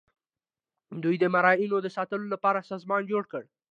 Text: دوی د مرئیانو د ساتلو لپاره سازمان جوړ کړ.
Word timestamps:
دوی 1.03 1.15
د 1.19 1.25
مرئیانو 1.35 1.77
د 1.81 1.87
ساتلو 1.97 2.25
لپاره 2.33 2.67
سازمان 2.71 3.01
جوړ 3.11 3.23
کړ. 3.31 3.43